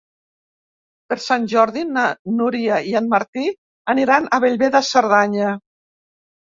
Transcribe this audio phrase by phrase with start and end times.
[1.11, 2.07] Per Sant Jordi na
[2.39, 3.47] Núria i en Martí
[3.95, 5.55] aniran a Bellver de Cerdanya.